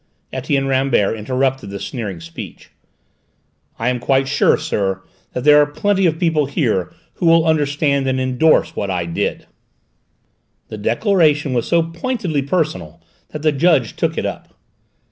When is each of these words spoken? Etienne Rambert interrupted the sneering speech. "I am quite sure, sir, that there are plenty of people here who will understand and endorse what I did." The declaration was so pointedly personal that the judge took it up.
Etienne 0.33 0.65
Rambert 0.65 1.15
interrupted 1.15 1.69
the 1.69 1.79
sneering 1.79 2.19
speech. 2.19 2.71
"I 3.77 3.89
am 3.89 3.99
quite 3.99 4.27
sure, 4.27 4.57
sir, 4.57 5.03
that 5.33 5.43
there 5.43 5.61
are 5.61 5.67
plenty 5.67 6.07
of 6.07 6.17
people 6.17 6.47
here 6.47 6.91
who 7.17 7.27
will 7.27 7.45
understand 7.45 8.07
and 8.07 8.19
endorse 8.19 8.75
what 8.75 8.89
I 8.89 9.05
did." 9.05 9.45
The 10.69 10.79
declaration 10.79 11.53
was 11.53 11.67
so 11.67 11.83
pointedly 11.83 12.41
personal 12.41 12.99
that 13.29 13.43
the 13.43 13.51
judge 13.51 13.95
took 13.95 14.17
it 14.17 14.25
up. 14.25 14.55